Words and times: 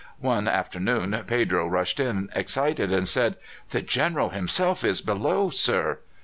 One 0.19 0.47
afternoon 0.47 1.15
Pedro 1.27 1.67
rushed 1.67 1.99
in, 1.99 2.29
excited, 2.33 2.91
and 2.91 3.07
said: 3.07 3.35
"The 3.69 3.83
General 3.83 4.29
himself 4.29 4.83
is 4.83 4.99
below, 4.99 5.51
sir!" 5.51 5.99